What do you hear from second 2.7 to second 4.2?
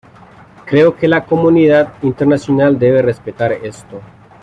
debe respetar esto.